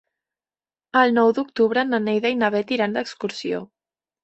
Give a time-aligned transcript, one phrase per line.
[1.01, 3.63] El nou d'octubre na Neida i na Bet iran d'excursió.